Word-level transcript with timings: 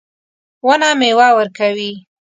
ونه 0.67 0.89
میوه 0.99 1.27
ورکوي 1.37 1.91